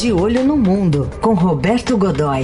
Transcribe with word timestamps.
De 0.00 0.12
Olho 0.12 0.44
no 0.44 0.56
Mundo, 0.56 1.10
com 1.20 1.34
Roberto 1.34 1.98
Godoy. 1.98 2.42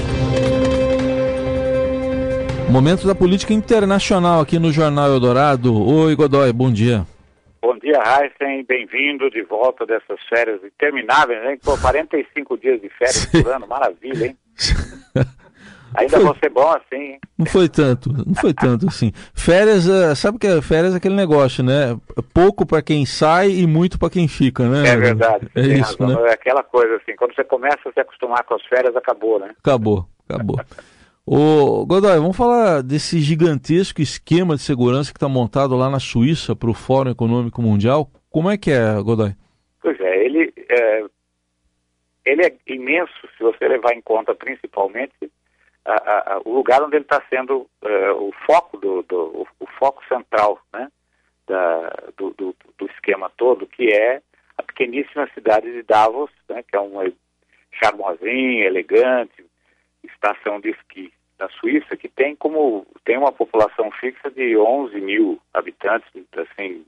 Momento 2.68 3.06
da 3.06 3.14
política 3.14 3.54
internacional 3.54 4.40
aqui 4.40 4.58
no 4.58 4.72
Jornal 4.72 5.12
Eldorado. 5.12 5.72
Oi, 5.72 6.16
Godoy, 6.16 6.52
bom 6.52 6.72
dia. 6.72 7.06
Bom 7.62 7.78
dia, 7.78 8.00
Heisen. 8.00 8.64
Bem-vindo 8.64 9.30
de 9.30 9.42
volta 9.42 9.86
dessas 9.86 10.18
férias 10.28 10.64
intermináveis, 10.64 11.48
hein? 11.48 11.56
Pô, 11.62 11.78
45 11.78 12.58
dias 12.58 12.80
de 12.80 12.88
férias 12.88 13.28
Sim. 13.30 13.38
por 13.44 13.52
ano, 13.52 13.68
maravilha, 13.68 14.26
hein? 14.26 14.36
Ainda 15.94 16.16
foi... 16.16 16.24
vou 16.24 16.36
ser 16.36 16.50
bom 16.50 16.70
assim, 16.70 17.02
hein? 17.02 17.20
Não 17.38 17.46
foi 17.46 17.68
tanto, 17.68 18.12
não 18.12 18.34
foi 18.34 18.52
tanto 18.52 18.86
assim. 18.88 19.12
Férias, 19.34 19.88
é, 19.88 20.14
sabe 20.14 20.38
que 20.38 20.46
é 20.46 20.60
férias 20.60 20.94
é 20.94 20.96
aquele 20.96 21.14
negócio, 21.14 21.62
né? 21.62 21.96
Pouco 22.32 22.66
para 22.66 22.82
quem 22.82 23.06
sai 23.06 23.50
e 23.50 23.66
muito 23.66 23.98
para 23.98 24.10
quem 24.10 24.26
fica, 24.26 24.68
né? 24.68 24.88
É 24.88 24.96
verdade. 24.96 25.48
É 25.54 25.60
isso, 25.60 25.96
razão. 26.00 26.22
né? 26.22 26.30
É 26.30 26.34
aquela 26.34 26.62
coisa 26.62 26.96
assim, 26.96 27.14
quando 27.16 27.34
você 27.34 27.44
começa 27.44 27.88
a 27.88 27.92
se 27.92 28.00
acostumar 28.00 28.44
com 28.44 28.54
as 28.54 28.64
férias, 28.66 28.94
acabou, 28.96 29.38
né? 29.38 29.54
Acabou, 29.58 30.06
acabou. 30.28 30.60
Ô, 31.26 31.86
Godoy, 31.86 32.18
vamos 32.18 32.36
falar 32.36 32.82
desse 32.82 33.18
gigantesco 33.20 34.02
esquema 34.02 34.56
de 34.56 34.62
segurança 34.62 35.10
que 35.10 35.16
está 35.16 35.28
montado 35.28 35.74
lá 35.74 35.88
na 35.88 35.98
Suíça 35.98 36.54
para 36.54 36.68
o 36.68 36.74
Fórum 36.74 37.10
Econômico 37.10 37.62
Mundial. 37.62 38.10
Como 38.30 38.50
é 38.50 38.58
que 38.58 38.70
é, 38.70 39.00
Godoy? 39.02 39.32
Pois 39.80 39.98
é, 40.00 40.24
ele 40.24 40.52
é, 40.68 41.04
ele 42.26 42.44
é 42.44 42.52
imenso 42.66 43.12
se 43.36 43.42
você 43.42 43.66
levar 43.66 43.94
em 43.94 44.02
conta 44.02 44.34
principalmente 44.34 45.14
a, 45.84 46.34
a, 46.34 46.40
o 46.44 46.52
lugar 46.52 46.82
onde 46.82 46.96
ele 46.96 47.04
está 47.04 47.22
sendo 47.28 47.68
uh, 47.82 48.12
o 48.18 48.32
foco 48.46 48.78
do, 48.78 49.02
do 49.02 49.46
o, 49.60 49.66
foco 49.78 50.02
central 50.06 50.58
né, 50.72 50.88
da, 51.46 51.90
do, 52.16 52.30
do, 52.30 52.56
do, 52.78 52.86
esquema 52.86 53.30
todo, 53.36 53.66
que 53.66 53.92
é 53.92 54.22
a 54.56 54.62
pequeníssima 54.62 55.28
cidade 55.34 55.70
de 55.70 55.82
Davos, 55.82 56.30
né, 56.48 56.62
que 56.62 56.74
é 56.74 56.80
uma 56.80 57.04
charmosinha, 57.72 58.64
elegante, 58.64 59.44
estação 60.02 60.60
de 60.60 60.70
esqui 60.70 61.12
da 61.36 61.48
Suíça, 61.48 61.96
que 61.96 62.08
tem 62.08 62.36
como 62.36 62.86
tem 63.04 63.18
uma 63.18 63.32
população 63.32 63.90
fixa 63.92 64.30
de 64.30 64.56
11 64.56 65.00
mil 65.00 65.40
habitantes, 65.52 66.08
assim, 66.36 66.86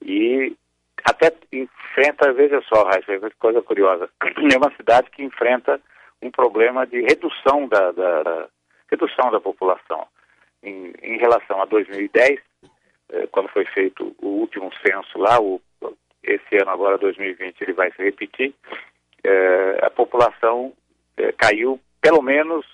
e 0.00 0.56
até 1.04 1.32
enfrenta, 1.52 2.32
veja 2.32 2.62
só, 2.62 2.84
Raíssa, 2.84 3.30
coisa 3.38 3.60
curiosa, 3.60 4.08
é 4.22 4.56
uma 4.56 4.74
cidade 4.76 5.10
que 5.10 5.22
enfrenta 5.22 5.80
um 6.22 6.30
problema 6.30 6.86
de 6.86 7.00
redução 7.00 7.66
da, 7.68 7.90
da, 7.90 8.22
da 8.22 8.48
redução 8.90 9.30
da 9.30 9.40
população. 9.40 10.06
Em, 10.62 10.92
em, 11.02 11.18
relação 11.18 11.60
a 11.60 11.64
2010, 11.64 12.40
eh, 13.10 13.26
quando 13.32 13.48
foi 13.48 13.64
feito 13.66 14.14
o 14.22 14.28
último 14.28 14.70
censo 14.86 15.18
lá, 15.18 15.40
o, 15.40 15.60
esse 16.22 16.56
ano 16.56 16.70
agora 16.70 16.96
2020 16.98 17.60
ele 17.60 17.72
vai 17.72 17.90
se 17.92 18.02
repetir, 18.02 18.54
eh, 19.24 19.80
a 19.82 19.90
população 19.90 20.72
eh, 21.16 21.32
caiu 21.32 21.80
pelo 22.00 22.22
menos 22.22 22.64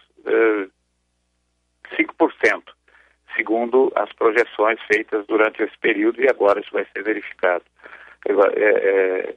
5%, 1.96 2.62
segundo 3.34 3.90
as 3.94 4.12
projeções 4.12 4.78
feitas 4.82 5.26
durante 5.26 5.62
esse 5.62 5.78
período 5.78 6.20
e 6.20 6.28
agora 6.28 6.60
isso 6.60 6.72
vai 6.72 6.86
ser 6.92 7.02
verificado. 7.02 7.64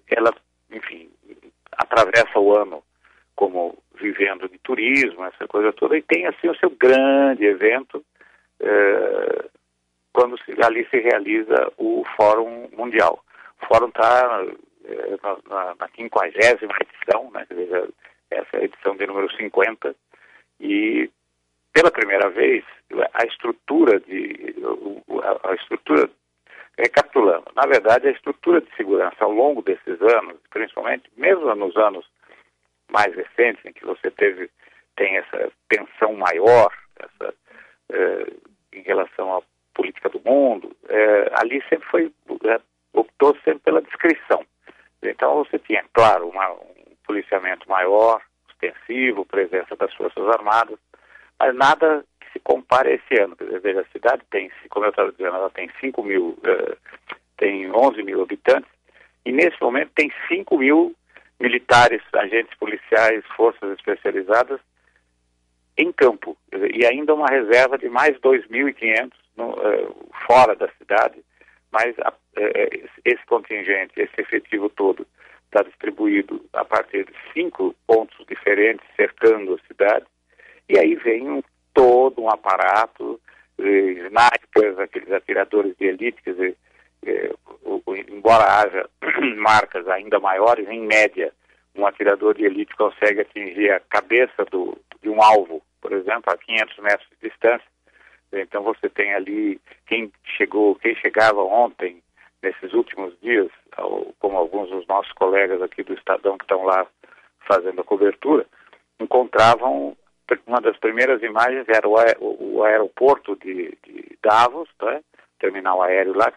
Ela, 0.10 0.34
enfim, 0.72 1.10
atravessa 1.72 2.40
o 2.40 2.54
ano 2.54 2.84
como 3.36 3.81
vivendo 4.02 4.50
de 4.50 4.58
turismo, 4.60 5.24
essa 5.26 5.48
coisa 5.48 5.72
toda, 5.72 5.98
e 5.98 6.02
tem 6.02 6.26
assim 6.26 6.50
o 6.50 6.56
seu 6.56 6.70
grande 6.72 7.46
evento 7.46 8.04
é, 8.60 9.46
quando 10.12 10.38
se, 10.44 10.52
ali 10.62 10.86
se 10.90 11.00
realiza 11.00 11.72
o 11.78 12.04
Fórum 12.16 12.68
Mundial. 12.76 13.24
O 13.62 13.66
Fórum 13.68 13.88
está 13.88 14.44
é, 14.86 15.18
na, 15.50 15.76
na 15.76 15.88
50 15.96 16.38
edição, 16.38 17.32
né, 17.32 17.46
essa 18.30 18.58
é 18.58 18.60
a 18.62 18.64
edição 18.64 18.96
de 18.96 19.06
número 19.06 19.32
50, 19.36 19.96
e 20.60 21.10
pela 21.74 21.92
primeira 21.92 22.30
vez 22.30 22.64
a 23.14 23.26
estrutura 23.26 24.00
de 24.00 24.56
a, 25.24 25.52
a 25.52 25.56
estrutura 25.56 26.10
recapitulando, 26.78 27.46
na 27.56 27.66
verdade 27.68 28.08
a 28.08 28.12
estrutura 28.12 28.62
de 28.62 28.76
segurança 28.76 29.24
ao 29.24 29.32
longo 29.32 29.62
desses 29.62 30.02
anos, 30.02 30.38
principalmente 30.50 31.10
mesmo 31.16 31.54
nos 31.56 31.76
anos 31.78 32.06
mais 32.92 33.14
recentes, 33.16 33.66
em 33.66 33.74
que 33.74 33.86
você 33.86 34.12
teve, 34.12 34.50
tem 34.96 35.18
essa 35.18 35.52
tensão 35.70 36.14
maior 36.14 36.72
essa, 37.00 37.34
eh, 37.90 38.34
em 38.74 38.82
relação 38.82 39.38
à 39.38 39.42
política 39.74 40.10
do 40.10 40.22
mundo, 40.24 40.76
eh, 40.90 41.32
ali 41.36 41.64
sempre 41.70 41.88
foi, 41.90 42.12
eh, 42.46 42.62
optou 42.94 43.36
sempre 43.44 43.60
pela 43.60 43.82
descrição. 43.82 44.46
Então 45.02 45.44
você 45.44 45.58
tinha, 45.60 45.84
claro, 45.94 46.28
uma, 46.28 46.52
um 46.52 46.96
policiamento 47.06 47.68
maior, 47.70 48.22
extensivo, 48.50 49.26
presença 49.26 49.76
das 49.76 49.94
Forças 49.94 50.28
Armadas, 50.28 50.78
mas 51.40 51.56
nada 51.56 52.06
que 52.20 52.32
se 52.34 52.40
compare 52.40 52.90
a 52.90 52.94
esse 52.94 53.22
ano. 53.22 53.36
Veja, 53.62 53.82
a 53.82 53.92
cidade 53.92 54.22
tem, 54.30 54.52
como 54.70 54.86
eu 54.86 54.92
estava 54.92 55.12
dizendo, 55.12 55.36
ela 55.36 55.50
tem 55.50 55.72
5 55.80 56.04
mil, 56.04 56.38
tem 57.38 57.72
11 57.72 58.04
mil 58.04 58.22
habitantes, 58.22 58.70
e 59.26 59.32
nesse 59.32 59.60
momento 59.60 59.92
tem 59.96 60.12
5 60.28 60.58
mil 60.58 60.96
militares, 61.42 62.02
agentes 62.14 62.56
policiais, 62.58 63.24
forças 63.36 63.72
especializadas 63.78 64.60
em 65.78 65.92
campo. 65.92 66.38
E 66.74 66.86
ainda 66.86 67.14
uma 67.14 67.28
reserva 67.28 67.78
de 67.78 67.90
mais 67.90 68.18
2.500 68.20 69.12
uh, 69.38 70.10
fora 70.28 70.56
da 70.56 70.70
cidade, 70.78 71.24
mas 71.72 71.96
uh, 71.98 72.14
esse 73.04 73.26
contingente, 73.26 74.00
esse 74.00 74.22
efetivo 74.22 74.70
todo, 74.70 75.06
está 75.46 75.64
distribuído 75.64 76.46
a 76.54 76.64
partir 76.64 77.06
de 77.06 77.14
cinco 77.34 77.76
pontos 77.86 78.26
diferentes 78.28 78.86
cercando 78.96 79.56
a 79.56 79.68
cidade. 79.68 80.06
E 80.70 80.80
aí 80.80 80.96
vem 80.96 81.30
um, 81.30 81.44
todo 81.74 82.22
um 82.22 82.30
aparato, 82.30 83.20
eh, 83.60 84.08
snipers, 84.08 84.80
aqueles 84.80 85.12
atiradores 85.12 85.76
de 85.78 85.88
elite, 85.88 86.22
quer 86.24 86.32
dizer, 86.32 86.58
eh, 87.06 87.34
embora 88.10 88.44
haja 88.44 88.90
marcas 89.38 89.88
ainda 89.88 90.20
maiores, 90.20 90.68
em 90.70 90.82
média, 90.82 91.34
um 91.76 91.86
atirador 91.86 92.36
de 92.36 92.46
elite 92.46 92.76
consegue 92.76 93.22
atingir 93.22 93.72
a 93.72 93.80
cabeça 93.80 94.46
do, 94.46 94.78
de 95.02 95.10
um 95.10 95.22
alvo, 95.22 95.62
por 95.82 95.94
exemplo, 95.94 96.32
a 96.32 96.38
500 96.38 96.78
metros 96.80 97.10
de 97.10 97.30
distância. 97.30 97.68
Então 98.34 98.64
você 98.64 98.90
tem 98.90 99.14
ali 99.14 99.60
quem 99.88 100.12
chegou, 100.38 100.76
quem 100.76 100.96
chegava 100.96 101.42
ontem, 101.42 102.02
nesses 102.42 102.74
últimos 102.74 103.14
dias, 103.22 103.50
como 104.20 104.38
alguns 104.38 104.70
dos 104.70 104.88
nossos 104.88 105.12
colegas 105.14 105.62
aqui 105.62 105.84
do 105.84 105.94
Estadão 105.94 106.38
que 106.38 106.46
estão 106.46 106.64
lá 106.64 106.88
fazendo 107.48 107.82
a 107.82 107.84
cobertura, 107.84 108.46
encontravam 109.00 109.96
uma 110.48 110.62
das 110.62 110.78
primeiras 110.78 111.22
imagens 111.22 111.68
era 111.68 111.88
o, 111.88 111.96
o 112.20 112.64
aeroporto 112.64 113.36
de, 113.36 113.78
de 113.84 114.18
Davos, 114.24 114.70
tá? 114.78 115.02
terminal 115.40 115.82
aéreo 115.82 116.14
lá, 116.14 116.32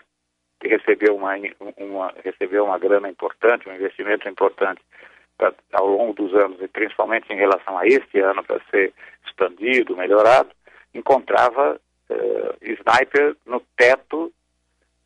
recebeu 0.68 1.16
uma, 1.16 1.34
uma, 1.76 2.12
recebeu 2.24 2.64
uma 2.64 2.78
grana 2.78 3.08
importante, 3.08 3.68
um 3.68 3.74
investimento 3.74 4.28
importante 4.28 4.80
pra, 5.36 5.52
ao 5.72 5.86
longo 5.86 6.14
dos 6.14 6.34
anos, 6.34 6.60
e 6.60 6.68
principalmente 6.68 7.32
em 7.32 7.36
relação 7.36 7.76
a 7.78 7.86
este 7.86 8.20
ano, 8.20 8.42
para 8.44 8.60
ser 8.70 8.92
expandido, 9.26 9.96
melhorado, 9.96 10.50
encontrava 10.94 11.80
uh, 12.10 12.56
sniper 12.62 13.36
no 13.46 13.60
teto 13.76 14.32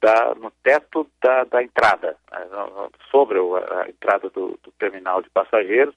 da, 0.00 0.34
no 0.34 0.50
teto 0.62 1.08
da, 1.20 1.44
da 1.44 1.62
entrada, 1.62 2.16
né, 2.30 2.46
sobre 3.10 3.38
a 3.38 3.88
entrada 3.88 4.30
do, 4.30 4.58
do, 4.62 4.72
terminal 4.78 5.22
de 5.22 5.30
passageiros, 5.30 5.94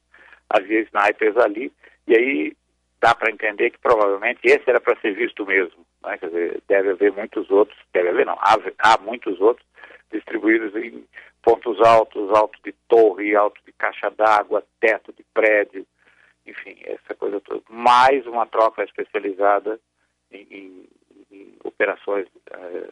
havia 0.50 0.82
snipers 0.82 1.38
ali, 1.38 1.72
e 2.08 2.16
aí 2.16 2.58
dá 3.00 3.14
para 3.14 3.32
entender 3.32 3.72
que 3.72 3.80
provavelmente 3.80 4.40
esse 4.44 4.68
era 4.68 4.80
para 4.82 5.00
ser 5.02 5.14
visto 5.14 5.46
mesmo. 5.46 5.86
Né? 6.04 6.18
Quer 6.18 6.28
dizer, 6.28 6.64
deve 6.68 6.90
haver 6.92 7.12
muitos 7.12 7.50
outros, 7.50 7.78
deve 7.94 8.10
haver 8.10 8.26
não, 8.26 8.38
há, 8.40 8.58
há 8.80 8.98
muitos 9.02 9.40
outros 9.40 9.66
distribuídos 10.12 10.76
em 10.76 11.06
pontos 11.42 11.80
altos, 11.82 12.30
alto 12.32 12.60
de 12.64 12.74
torre, 12.88 13.36
alto 13.36 13.60
de 13.66 13.72
caixa 13.74 14.10
d'água, 14.12 14.64
teto 14.80 15.14
de 15.14 15.24
prédio, 15.34 15.86
enfim, 16.46 16.78
essa 16.84 17.16
coisa 17.16 17.40
toda. 17.42 17.62
Mais 17.70 18.26
uma 18.28 18.46
tropa 18.46 18.84
especializada 18.84 19.80
em, 20.32 20.48
em, 20.52 20.88
em 21.32 21.56
operações 21.64 22.28
eh, 22.52 22.88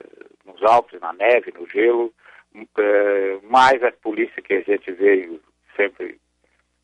nos 0.46 0.64
Alpes, 0.64 1.00
na 1.00 1.14
neve, 1.14 1.54
no 1.58 1.68
gelo, 1.68 2.14
eh, 2.56 3.40
mais 3.44 3.84
a 3.84 3.92
polícia 3.92 4.42
que 4.42 4.54
a 4.54 4.62
gente 4.62 4.92
vê 4.92 5.40
sempre 5.76 6.20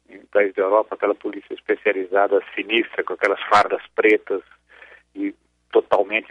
em 0.09 0.19
países 0.27 0.53
da 0.55 0.63
Europa, 0.63 0.95
aquela 0.95 1.15
polícia 1.15 1.53
especializada 1.53 2.43
sinistra, 2.53 3.03
com 3.03 3.13
aquelas 3.13 3.41
fardas 3.43 3.81
pretas 3.95 4.43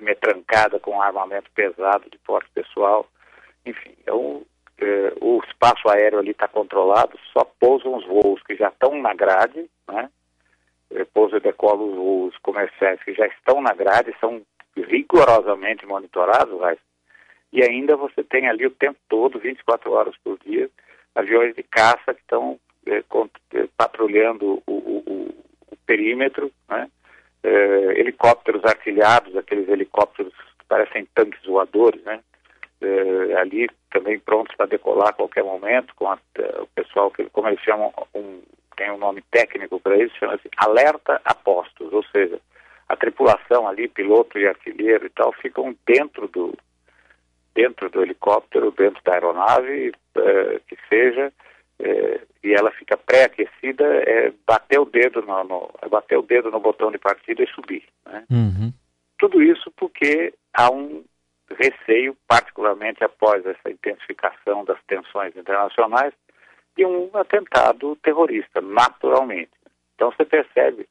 metrancada 0.03 0.79
com 0.79 1.01
armamento 1.01 1.51
pesado 1.53 2.09
de 2.11 2.19
porte 2.19 2.49
pessoal. 2.55 3.07
Enfim, 3.67 3.95
um, 4.11 4.43
é, 4.79 5.13
o 5.21 5.41
espaço 5.49 5.89
aéreo 5.89 6.19
ali 6.19 6.31
está 6.31 6.49
controlado, 6.49 7.19
só 7.33 7.45
pousam 7.59 7.97
os 7.97 8.07
voos 8.07 8.43
que 8.43 8.57
já 8.57 8.69
estão 8.69 9.01
na 9.01 9.15
grade, 9.15 9.69
né? 9.89 10.11
É, 10.91 11.05
pouso 11.05 11.37
e 11.37 11.41
decola 11.41 11.83
os 11.83 11.95
voos 11.95 12.37
comerciais 12.39 13.03
que 13.03 13.15
já 13.15 13.27
estão 13.27 13.61
na 13.61 13.73
grade, 13.73 14.15
são 14.21 14.43
rigorosamente 14.77 15.87
monitorados, 15.87 16.59
mas, 16.61 16.79
e 17.53 17.63
ainda 17.63 17.97
você 17.97 18.23
tem 18.23 18.49
ali 18.49 18.67
o 18.67 18.71
tempo 18.71 18.99
todo, 19.09 19.39
24 19.39 19.91
horas 19.93 20.15
por 20.23 20.39
dia, 20.45 20.69
aviões 21.15 21.55
de 21.55 21.63
caça 21.63 22.13
que 22.13 22.21
estão 22.21 22.59
é 22.87 23.03
patrulhando 23.77 24.63
o, 24.67 24.73
o, 24.73 25.35
o 25.71 25.77
perímetro, 25.87 26.51
né? 26.69 26.91
É, 27.45 28.01
helicópteros 28.01 28.65
artilhados, 28.65 29.37
aqueles 29.37 29.69
helicópteros 29.69 30.33
que 30.59 30.65
parecem 30.67 31.07
tanques 31.15 31.45
voadores, 31.45 32.03
né? 32.03 32.21
É, 32.81 33.35
ali 33.35 33.69
também 33.93 34.19
prontos 34.19 34.57
para 34.57 34.67
decolar 34.67 35.11
a 35.11 35.13
qualquer 35.13 35.45
momento, 35.45 35.95
com 35.95 36.11
a, 36.11 36.19
o 36.61 36.67
pessoal, 36.75 37.11
que, 37.11 37.25
como 37.31 37.49
eles 37.49 37.61
chamam, 37.61 37.93
um, 38.15 38.41
tem 38.77 38.91
um 38.91 38.99
nome 38.99 39.23
técnico 39.31 39.79
para 39.79 39.97
isso, 39.97 40.17
chama-se 40.19 40.49
alerta 40.57 41.21
a 41.25 41.35
postos, 41.35 41.93
ou 41.93 42.03
seja, 42.05 42.41
a 42.89 42.97
tripulação 42.97 43.69
ali, 43.69 43.89
piloto 43.89 44.39
e 44.39 44.47
artilheiro 44.47 45.07
e 45.07 45.11
tal, 45.11 45.33
ficam 45.33 45.77
dentro 45.87 46.29
do, 46.29 46.55
dentro 47.55 47.89
do 47.89 48.03
helicóptero, 48.03 48.73
dentro 48.73 49.03
da 49.05 49.15
aeronave, 49.15 49.93
eh, 50.17 50.61
que 50.67 50.77
seja, 50.89 51.33
eh, 51.79 52.21
e 52.43 52.53
ela 52.53 52.71
fica 52.73 52.97
pré-aquecida, 52.97 53.85
é 53.85 54.33
bater 54.47 54.79
o 54.79 54.85
dedo 54.85 55.23
no, 55.23 55.45
no, 55.45 55.71
é 55.83 55.89
bater 55.89 56.19
o 56.19 56.23
dedo 56.23 56.51
no 56.51 56.61
botão 56.61 56.91
de 56.91 56.99
partida 56.99 57.43
e 57.43 57.49
subir. 57.49 57.85
Né? 58.07 58.25
Uhum. 58.31 58.73
Tudo 59.19 59.43
isso 59.43 59.71
porque 59.77 60.35
há 60.53 60.71
um 60.71 61.05
receio, 61.59 62.17
particularmente 62.27 63.03
após 63.05 63.45
essa 63.47 63.71
intensificação 63.71 64.65
das 64.65 64.79
tensões 64.87 65.37
internacionais, 65.37 66.13
de 66.77 66.85
um 66.85 67.11
atentado 67.15 67.97
terrorista, 68.03 68.61
naturalmente. 68.61 69.51
Então 69.95 70.11
você 70.11 70.25
percebe 70.25 70.89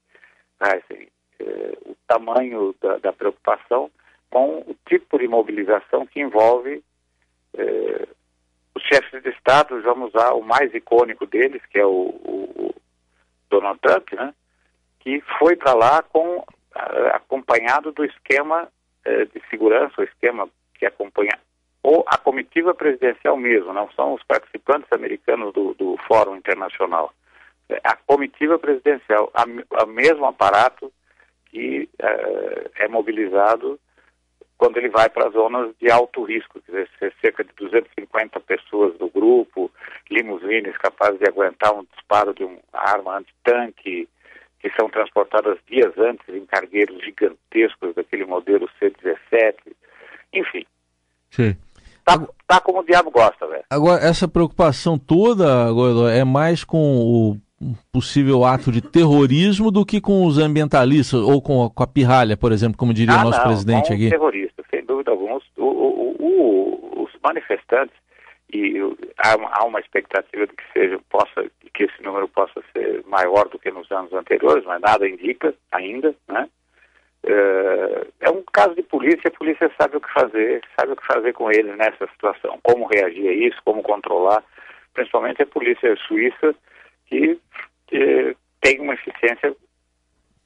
assim, 0.59 1.07
eh, 1.39 1.77
o 1.85 1.95
tamanho 2.07 2.73
da, 2.81 2.97
da 2.97 3.13
preocupação 3.13 3.91
com 4.29 4.59
o 4.59 4.75
tipo 4.87 5.19
de 5.19 5.27
mobilização 5.27 6.07
que 6.07 6.21
envolve 6.21 6.81
eh, 7.55 8.07
os 8.07 8.22
chefes 9.43 9.73
de 9.73 9.79
Estado, 9.79 9.81
vamos 9.81 10.13
usar 10.13 10.33
o 10.33 10.41
mais 10.41 10.73
icônico 10.73 11.25
deles, 11.25 11.61
que 11.69 11.77
é 11.77 11.85
o, 11.85 11.89
o 11.89 12.75
Donald 13.49 13.79
Trump, 13.79 14.13
né, 14.13 14.33
que 14.99 15.21
foi 15.37 15.55
para 15.55 15.73
lá 15.73 16.01
com, 16.03 16.43
acompanhado 17.13 17.91
do 17.91 18.03
esquema 18.05 18.67
eh, 19.05 19.25
de 19.25 19.41
segurança, 19.49 20.01
o 20.01 20.03
esquema 20.03 20.47
que 20.75 20.85
acompanha 20.85 21.37
ou 21.83 22.05
a 22.07 22.17
comitiva 22.17 22.73
presidencial 22.73 23.35
mesmo, 23.35 23.73
não 23.73 23.91
são 23.91 24.13
os 24.13 24.23
participantes 24.23 24.87
americanos 24.93 25.53
do, 25.53 25.73
do 25.73 25.97
Fórum 26.07 26.37
Internacional. 26.37 27.13
É, 27.67 27.81
a 27.83 27.97
comitiva 27.97 28.57
presidencial, 28.57 29.29
o 29.69 29.85
mesmo 29.87 30.25
aparato 30.25 30.91
que 31.47 31.89
uh, 32.01 32.71
é 32.77 32.87
mobilizado 32.87 33.77
quando 34.63 34.77
ele 34.77 34.87
vai 34.87 35.09
para 35.09 35.29
zonas 35.29 35.75
de 35.77 35.91
alto 35.91 36.23
risco, 36.23 36.61
quer 36.61 36.71
dizer, 36.71 37.13
cerca 37.19 37.43
de 37.43 37.49
250 37.57 38.39
pessoas 38.39 38.97
do 38.97 39.09
grupo, 39.09 39.69
limusines 40.09 40.77
capazes 40.77 41.19
de 41.19 41.27
aguentar 41.27 41.73
um 41.73 41.83
disparo 41.93 42.33
de 42.33 42.45
uma 42.45 42.61
arma 42.71 43.17
antitanque, 43.17 44.07
que 44.61 44.71
são 44.79 44.89
transportadas 44.89 45.57
dias 45.69 45.91
antes 45.97 46.25
em 46.29 46.45
cargueiros 46.45 47.03
gigantescos 47.03 47.93
daquele 47.93 48.23
modelo 48.23 48.69
C-17, 48.79 49.53
enfim. 50.31 50.65
Sim. 51.29 51.57
Tá, 52.05 52.25
tá 52.47 52.61
como 52.61 52.79
o 52.79 52.85
diabo 52.85 53.11
gosta, 53.11 53.45
velho. 53.45 53.65
Agora, 53.69 54.01
essa 54.01 54.29
preocupação 54.29 54.97
toda, 54.97 55.69
Godoy, 55.73 56.17
é 56.17 56.23
mais 56.23 56.63
com 56.63 56.77
o 56.77 57.37
possível 57.91 58.43
ato 58.43 58.71
de 58.71 58.81
terrorismo 58.81 59.71
do 59.71 59.85
que 59.85 60.01
com 60.01 60.25
os 60.25 60.37
ambientalistas 60.37 61.21
ou 61.21 61.41
com 61.41 61.63
a, 61.63 61.69
com 61.69 61.83
a 61.83 61.87
pirralha, 61.87 62.35
por 62.35 62.51
exemplo, 62.51 62.77
como 62.77 62.93
diria 62.93 63.15
ah, 63.15 63.21
o 63.21 63.23
nosso 63.25 63.39
não, 63.39 63.45
presidente 63.45 63.87
com 63.87 63.93
aqui? 63.93 64.09
terroristas, 64.09 64.52
sem 64.52 64.52
dúvida 65.03 65.11
alguma. 65.11 65.37
Os, 65.37 65.43
o, 65.57 66.15
o, 66.19 67.03
os 67.03 67.11
manifestantes, 67.23 67.95
e 68.51 68.79
há, 69.17 69.59
há, 69.59 69.65
uma 69.65 69.79
expectativa 69.79 70.45
de 70.45 70.53
que 70.53 70.63
seja, 70.73 70.99
possa, 71.09 71.45
que 71.73 71.83
esse 71.83 72.03
número 72.03 72.27
possa 72.27 72.61
ser 72.71 73.03
maior 73.07 73.47
do 73.49 73.59
que 73.59 73.71
nos 73.71 73.89
anos 73.91 74.13
anteriores, 74.13 74.63
mas 74.65 74.81
nada 74.81 75.07
indica 75.07 75.53
ainda, 75.71 76.15
né? 76.27 76.47
É, 77.25 78.07
é 78.21 78.29
um 78.29 78.43
caso 78.51 78.75
de 78.75 78.83
polícia, 78.83 79.29
a 79.29 79.37
polícia 79.37 79.71
sabe 79.79 79.95
o 79.95 80.01
que 80.01 80.11
fazer, 80.11 80.61
sabe 80.77 80.91
o 80.91 80.95
que 80.95 81.07
fazer 81.07 81.31
com 81.33 81.49
eles 81.49 81.75
nessa 81.77 82.05
situação, 82.07 82.59
como 82.61 82.85
reagir 82.85 83.27
a 83.27 83.31
isso, 83.31 83.57
como 83.63 83.81
controlar, 83.81 84.43
principalmente 84.93 85.41
a 85.41 85.47
polícia 85.47 85.95
suíça, 86.05 86.53
que, 87.07 87.39
que 87.87 88.35
tem 88.59 88.81
uma 88.81 88.93
eficiência 88.93 89.55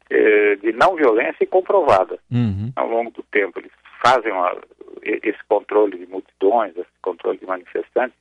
é, 0.09 0.55
de 0.55 0.71
não 0.73 0.95
violência 0.95 1.43
e 1.43 1.47
comprovada 1.47 2.19
uhum. 2.31 2.71
ao 2.75 2.87
longo 2.87 3.11
do 3.11 3.23
tempo. 3.23 3.59
Eles 3.59 3.71
fazem 4.07 4.31
uma, 4.31 4.55
esse 5.03 5.43
controle 5.49 5.97
de 5.97 6.07
multidões, 6.07 6.75
esse 6.77 6.87
controle 7.01 7.37
de 7.37 7.45
manifestantes, 7.45 8.17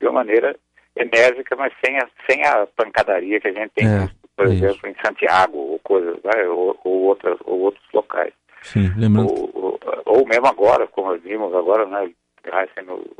de 0.00 0.06
uma 0.06 0.24
maneira 0.24 0.56
enérgica, 0.96 1.54
mas 1.56 1.72
sem 1.84 1.98
a, 1.98 2.08
sem 2.28 2.44
a 2.44 2.66
pancadaria 2.74 3.40
que 3.40 3.48
a 3.48 3.52
gente 3.52 3.70
tem, 3.74 3.86
é, 3.86 4.08
por 4.34 4.46
exemplo, 4.46 4.88
em 4.88 4.94
Santiago 5.04 5.58
ou 5.58 5.78
coisas, 5.80 6.16
né, 6.24 6.48
ou, 6.48 6.78
ou, 6.84 7.02
outras, 7.04 7.38
ou 7.44 7.60
outros 7.60 7.84
locais. 7.92 8.32
Sim, 8.62 8.90
lembrando. 8.96 9.28
Ou, 9.28 9.50
ou, 9.54 9.80
ou, 10.06 10.26
mesmo 10.26 10.46
agora, 10.46 10.86
como 10.86 11.16
vimos 11.18 11.54
agora, 11.54 11.86
né, 11.86 12.10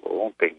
ontem, 0.05 0.57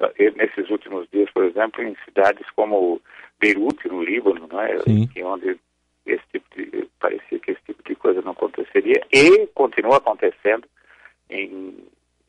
eh, 0.00 0.30
nesses 0.36 0.70
últimos 0.70 1.08
dias, 1.10 1.28
por 1.32 1.44
exemplo, 1.44 1.82
em 1.82 1.96
cidades 2.04 2.46
como 2.54 3.00
Beirute, 3.40 3.88
no 3.88 4.02
Líbano, 4.02 4.46
né, 4.52 4.78
que 5.12 5.22
onde 5.22 5.58
esse 6.06 6.22
tipo 6.32 6.46
de, 6.54 6.88
parecia 7.00 7.38
que 7.40 7.50
esse 7.50 7.60
tipo 7.66 7.82
de 7.82 7.96
coisa 7.96 8.22
não 8.22 8.32
aconteceria, 8.32 9.02
e 9.12 9.46
continua 9.48 9.96
acontecendo 9.96 10.66
em 11.30 11.86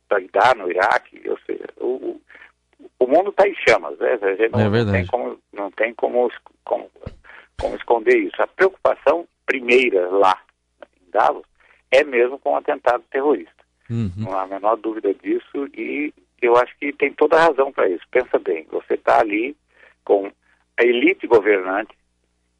Bagdá, 0.10 0.54
no 0.56 0.70
Iraque, 0.70 1.22
ou 1.30 1.38
seja, 1.46 1.68
o, 1.78 2.20
o 3.00 3.08
mundo 3.08 3.30
está 3.30 3.48
em 3.48 3.56
chamas, 3.68 3.98
né? 4.00 4.18
Não, 4.52 4.60
é 4.60 4.84
não 4.84 4.92
tem, 4.92 5.06
como, 5.06 5.40
não 5.54 5.72
tem 5.72 5.94
como, 5.94 6.32
como, 6.64 6.90
como 7.60 7.76
esconder 7.76 8.18
isso. 8.18 8.42
A 8.42 8.48
preocupação 8.48 9.28
primeira 9.46 10.10
lá 10.10 10.40
em 10.84 11.12
Davos 11.12 11.46
é 11.92 12.04
mesmo 12.04 12.38
com 12.40 12.52
o 12.52 12.56
atentado 12.56 13.04
terrorista. 13.10 13.52
Uhum. 13.90 14.12
Não 14.18 14.34
há 14.34 14.44
a 14.44 14.48
menor 14.48 14.76
dúvida 14.76 15.14
disso 15.14 15.68
e 15.74 16.14
eu 16.42 16.56
acho 16.58 16.78
que 16.78 16.92
tem 16.94 17.14
toda 17.14 17.38
a 17.38 17.48
razão 17.48 17.72
para 17.72 17.90
isso. 17.90 18.04
Pensa 18.12 18.38
bem, 18.38 18.66
você 18.70 18.96
está 18.96 19.20
ali 19.20 19.56
com 20.04 20.32
a 20.78 20.84
elite 20.84 21.26
governante, 21.26 21.96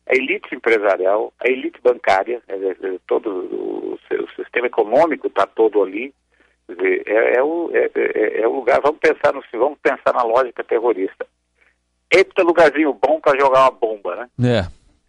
a 0.08 0.16
elite 0.16 0.56
empresarial, 0.56 1.34
a 1.40 1.50
elite 1.50 1.80
bancária, 1.82 2.42
todo 3.06 3.30
o, 3.30 3.94
o 3.94 4.30
sistema 4.36 4.68
econômico 4.68 5.28
está 5.28 5.46
todo 5.46 5.84
ali, 5.84 6.14
dizer, 6.68 7.04
é, 7.06 7.38
é, 7.38 7.44
o, 7.44 7.72
é, 7.74 7.90
é, 7.96 8.42
é, 8.42 8.48
o 8.48 8.54
lugar, 8.54 8.82
vamos 8.82 9.00
pensar 9.00 9.34
no 9.34 9.44
vamos 9.54 9.80
pensar 9.80 10.14
na 10.14 10.24
lógica 10.24 10.64
terrorista. 10.64 11.26
Eita 12.12 12.44
lugarzinho 12.44 12.94
bom 12.94 13.20
para 13.20 13.40
jogar 13.40 13.64
uma 13.64 13.72
bomba, 13.72 14.16
né? 14.16 14.30
É, 14.44 14.68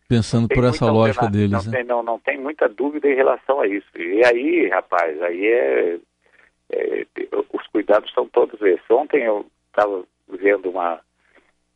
pensando 0.09 0.49
por 0.49 0.65
essa 0.65 0.91
lógica 0.91 1.29
deles. 1.29 1.51
Não, 1.51 1.73
né? 1.73 1.79
tem, 1.79 1.85
não, 1.85 2.03
não 2.03 2.19
tem 2.19 2.39
muita 2.39 2.69
dúvida 2.69 3.09
em 3.09 3.15
relação 3.15 3.61
a 3.61 3.67
isso. 3.67 3.87
E 3.97 4.25
aí, 4.25 4.69
rapaz, 4.69 5.21
aí 5.23 5.47
é, 5.47 5.99
é 6.71 7.07
os 7.53 7.67
cuidados 7.69 8.13
são 8.13 8.29
todos 8.29 8.61
esses. 8.63 8.91
Ontem 8.91 9.25
eu 9.25 9.47
estava 9.69 10.03
vendo 10.29 10.71
uma 10.71 11.01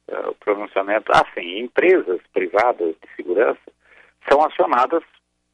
uh, 0.08 0.34
pronunciamento, 0.40 1.10
assim, 1.12 1.60
empresas 1.60 2.20
privadas 2.32 2.94
de 3.00 3.16
segurança 3.16 3.60
são 4.28 4.44
acionadas 4.44 5.02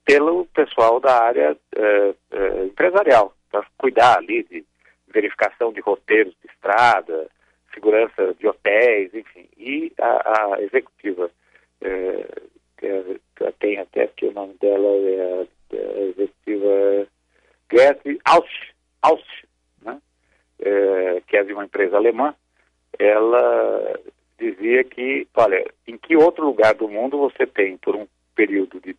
pelo 0.04 0.46
pessoal 0.46 0.98
da 1.00 1.24
área 1.24 1.56
uh, 1.76 2.10
uh, 2.10 2.64
empresarial 2.66 3.34
para 3.50 3.66
cuidar 3.76 4.18
ali 4.18 4.42
de 4.44 4.64
verificação 5.12 5.72
de 5.72 5.80
roteiros 5.80 6.34
de 6.42 6.50
estrada, 6.50 7.28
segurança 7.72 8.34
de 8.34 8.46
hotéis, 8.46 9.14
enfim. 9.14 9.48
E 9.56 9.92
a, 9.98 10.54
a 10.54 10.62
executiva, 10.62 11.30
é, 11.80 12.28
é, 12.82 13.52
tem 13.58 13.78
até 13.78 14.06
que 14.08 14.26
o 14.26 14.32
nome 14.32 14.54
dela 14.60 14.88
é 14.88 15.46
a, 15.72 15.76
a 15.76 16.00
executiva 16.02 17.08
Gertrude 17.70 18.20
Ausch, 18.24 18.72
Ausch 19.02 19.44
né? 19.82 20.00
É, 20.60 21.22
que 21.26 21.36
é 21.36 21.44
de 21.44 21.52
uma 21.52 21.64
empresa 21.64 21.96
alemã, 21.96 22.34
ela 22.98 24.00
dizia 24.38 24.84
que, 24.84 25.26
olha, 25.34 25.64
em 25.86 25.96
que 25.96 26.16
outro 26.16 26.46
lugar 26.46 26.74
do 26.74 26.88
mundo 26.88 27.18
você 27.18 27.46
tem, 27.46 27.76
por 27.76 27.94
um 27.94 28.06
período 28.34 28.80
de 28.80 28.90
é, 28.90 28.96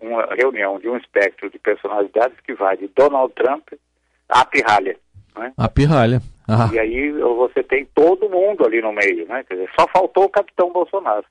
uma, 0.00 0.22
uma 0.22 0.34
reunião 0.34 0.78
de 0.78 0.88
um 0.88 0.96
espectro 0.96 1.50
de 1.50 1.58
personalidades 1.58 2.38
que 2.40 2.54
vai 2.54 2.76
de 2.76 2.88
Donald 2.94 3.32
Trump 3.34 3.68
à 4.28 4.44
pirralha. 4.44 4.96
Né? 5.36 5.52
A 5.56 5.68
pirralha. 5.68 6.20
Ah. 6.48 6.68
E 6.72 6.78
aí 6.78 7.12
você 7.12 7.62
tem 7.62 7.86
todo 7.94 8.28
mundo 8.28 8.64
ali 8.64 8.82
no 8.82 8.92
meio, 8.92 9.26
né? 9.26 9.44
Quer 9.44 9.54
dizer, 9.54 9.70
só 9.78 9.86
faltou 9.88 10.24
o 10.24 10.28
capitão 10.28 10.72
Bolsonaro. 10.72 11.24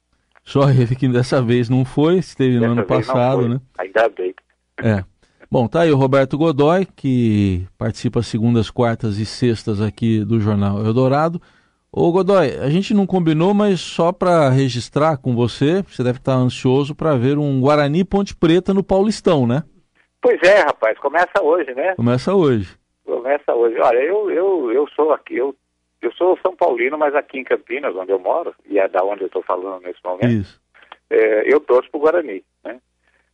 Só 0.44 0.70
ele 0.70 0.96
que 0.96 1.08
dessa 1.08 1.42
vez 1.42 1.70
não 1.70 1.84
foi, 1.84 2.18
esteve 2.18 2.60
no 2.60 2.72
ano 2.72 2.86
passado, 2.86 3.48
né? 3.48 3.60
Ainda 3.78 4.10
bem. 4.10 4.34
É. 4.82 5.04
Bom, 5.52 5.68
tá 5.68 5.82
aí 5.82 5.92
o 5.92 5.98
Roberto 5.98 6.38
Godoy, 6.38 6.88
que 6.96 7.68
participa 7.78 8.22
segundas, 8.22 8.70
quartas 8.70 9.18
e 9.18 9.26
sextas 9.26 9.82
aqui 9.82 10.24
do 10.24 10.40
Jornal 10.40 10.86
Eldorado. 10.86 11.42
Ô 11.92 12.12
Godoy, 12.12 12.58
a 12.60 12.70
gente 12.70 12.94
não 12.94 13.08
combinou, 13.08 13.54
mas 13.54 13.80
só 13.80 14.12
para 14.12 14.50
registrar 14.50 15.18
com 15.18 15.36
você, 15.36 15.82
você 15.82 16.04
deve 16.04 16.20
estar 16.20 16.34
ansioso 16.36 16.94
para 16.94 17.16
ver 17.16 17.38
um 17.38 17.60
Guarani 17.60 18.06
Ponte 18.06 18.36
Preta 18.36 18.74
no 18.74 18.84
Paulistão, 18.84 19.48
né? 19.48 19.64
Pois 20.22 20.40
é, 20.44 20.60
rapaz, 20.60 21.00
começa 21.00 21.42
hoje, 21.42 21.74
né? 21.74 21.96
Começa 21.96 22.36
hoje. 22.36 22.78
Começa 23.04 23.56
hoje. 23.56 23.80
Olha, 23.80 24.00
eu, 24.00 24.30
eu, 24.30 24.72
eu 24.72 24.88
sou 24.90 25.12
aqui, 25.12 25.38
eu 25.38 25.56
Eu 26.02 26.12
sou 26.14 26.38
São 26.42 26.56
Paulino, 26.56 26.98
mas 26.98 27.16
aqui 27.16 27.40
em 27.40 27.44
Campinas, 27.44 27.96
onde 27.96 28.12
eu 28.12 28.20
moro, 28.20 28.54
e 28.70 28.78
é 28.78 28.88
da 28.88 29.04
onde 29.04 29.24
eu 29.24 29.28
estou 29.28 29.42
falando 29.44 29.82
nesse 29.82 30.00
momento, 30.04 30.30
Isso. 30.30 30.62
é, 31.10 31.52
eu 31.52 31.60
torço 31.60 31.90
pro 31.90 32.02
Guarani, 32.02 32.44
né? 32.64 32.80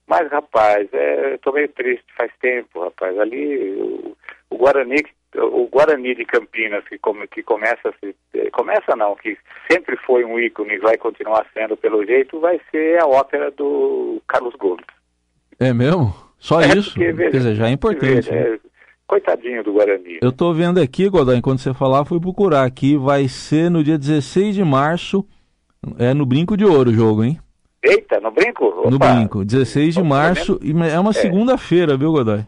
Mas, 0.08 0.32
rapaz, 0.32 0.88
é, 0.94 1.34
eu 1.34 1.40
tô 1.40 1.52
meio 1.52 1.68
triste 1.70 2.06
faz 2.16 2.32
tempo, 2.40 2.84
rapaz. 2.84 3.18
Ali, 3.20 3.76
o, 3.82 4.16
o 4.50 4.58
Guarani, 4.58 5.04
o 5.38 5.68
Guarani 5.72 6.16
de 6.16 6.26
Campinas, 6.26 6.84
que, 6.88 6.98
come, 6.98 7.28
que 7.28 7.44
começa 7.44 7.90
a 7.90 7.94
se, 8.00 8.16
eh, 8.34 8.50
começa 8.52 8.96
não, 8.96 9.16
que 9.16 9.38
sempre 9.72 9.98
foi 10.06 10.24
um 10.24 10.40
ícone 10.40 10.76
e 10.76 10.80
vai 10.80 10.98
continuar 10.98 11.46
sendo 11.54 11.76
pelo 11.78 12.06
jeito, 12.06 12.40
vai 12.40 12.60
ser 12.72 13.02
a 13.02 13.06
ópera 13.08 13.52
do 13.52 14.22
Carlos 14.28 14.54
Gomes. 14.56 14.86
É 15.60 15.74
mesmo? 15.74 16.14
Só 16.38 16.62
É, 16.62 16.68
isso? 16.78 16.92
porque, 16.94 17.12
veja, 17.12 17.32
Quer 17.32 17.38
dizer, 17.38 17.56
já 17.56 17.68
é 17.68 17.72
importante. 17.72 18.30
Veja, 18.30 18.32
né? 18.32 18.42
é, 18.56 18.60
coitadinho 19.08 19.64
do 19.64 19.74
Guarani. 19.74 20.20
Eu 20.22 20.32
tô 20.32 20.54
vendo 20.54 20.80
aqui, 20.80 21.08
Godoy, 21.10 21.38
enquanto 21.38 21.60
você 21.60 21.74
falar, 21.74 22.06
fui 22.06 22.20
procurar 22.20 22.64
aqui, 22.64 22.98
vai 22.98 23.28
ser 23.28 23.70
no 23.70 23.84
dia 23.84 23.98
16 23.98 24.56
de 24.56 24.64
março, 24.64 25.26
é 26.00 26.14
no 26.14 26.26
Brinco 26.26 26.58
de 26.58 26.66
Ouro 26.66 26.90
o 26.90 26.94
jogo, 26.94 27.24
hein? 27.24 27.40
Eita, 27.84 28.20
no 28.20 28.32
brinco? 28.32 28.66
No 28.90 28.96
Opa. 28.96 29.14
Brinco, 29.14 29.46
16 29.46 29.94
de 29.96 30.04
março, 30.04 30.60
e 30.64 30.72
é 30.92 31.00
uma 31.00 31.14
segunda-feira, 31.14 31.96
viu, 31.96 32.12
Godoy? 32.12 32.44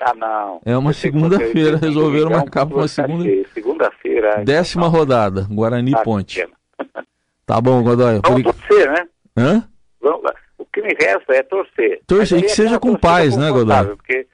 Ah, 0.00 0.14
não. 0.14 0.60
É 0.64 0.76
uma 0.76 0.92
que 0.92 0.98
segunda-feira, 1.00 1.76
resolveram 1.76 2.30
marcar 2.30 2.64
pra 2.66 2.76
uma 2.76 2.88
segunda-. 2.88 3.28
Segunda-feira. 3.52 4.42
Décima 4.44 4.84
não. 4.84 4.90
rodada, 4.90 5.46
Guarani 5.50 5.92
Ah, 5.94 6.02
Ponte. 6.02 6.46
Tá 7.46 7.60
bom, 7.60 7.82
Godoy. 7.82 8.20
Vamos 8.24 8.42
Por... 8.44 8.54
torcer, 8.54 8.88
né? 8.92 9.08
Hã? 9.36 9.68
Vamos. 10.00 10.30
O 10.56 10.64
que 10.66 10.80
me 10.82 10.94
resta 10.94 11.34
é 11.34 11.42
torcer. 11.42 12.00
Torcer, 12.06 12.38
e 12.38 12.42
que 12.42 12.46
é 12.46 12.54
seja 12.54 12.78
com 12.78 12.94
paz, 12.94 13.36
né, 13.36 13.48
confortável, 13.50 13.96
Porque 13.96 14.24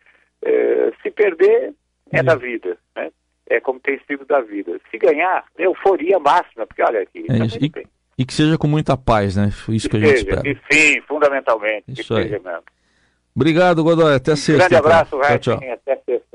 eh, 0.44 0.92
se 1.02 1.10
perder, 1.10 1.72
é 2.12 2.18
É. 2.18 2.22
da 2.22 2.34
vida, 2.34 2.76
né? 2.94 3.08
É 3.48 3.58
como 3.58 3.80
tem 3.80 3.98
sido 4.06 4.26
da 4.26 4.42
vida. 4.42 4.78
Se 4.90 4.98
ganhar, 4.98 5.44
euforia 5.58 6.18
máxima, 6.18 6.66
porque 6.66 6.82
olha 6.82 7.00
aqui, 7.00 7.24
É 7.28 7.38
tá 7.38 7.44
isso. 7.46 7.58
bem. 7.58 7.86
E 8.18 8.24
que 8.26 8.34
seja 8.34 8.58
com 8.58 8.66
muita 8.68 8.96
paz, 8.98 9.34
né? 9.36 9.50
Isso 9.70 9.88
que 9.88 9.96
a 9.96 10.00
gente 10.00 10.10
seja, 10.18 10.20
espera. 10.30 10.42
que 10.42 10.58
sim, 10.70 11.00
fundamentalmente. 11.08 11.84
Isso 11.88 12.14
que 12.14 12.20
aí. 12.20 12.28
seja 12.28 12.38
mesmo. 12.44 12.62
Obrigado, 13.36 13.84
Godoy. 13.84 14.14
Até 14.14 14.32
um 14.32 14.36
sexta. 14.36 14.68
Grande 14.68 14.76
abraço, 14.76 15.16
então. 15.30 15.54
Até 15.56 15.96
sexta. 16.06 16.25